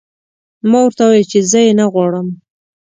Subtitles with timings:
[0.69, 2.27] ما ورته وویل چې زه یې نه غواړم